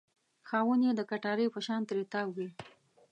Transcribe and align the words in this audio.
خاوند 0.49 0.81
یې 0.85 0.91
د 0.95 1.01
کټارې 1.09 1.47
په 1.53 1.59
شان 1.65 1.81
ترې 1.87 2.03
تاو 2.11 2.29
وي. 2.35 2.49